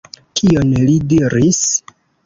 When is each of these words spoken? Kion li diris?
Kion 0.39 0.71
li 0.87 0.97
diris? 1.13 1.63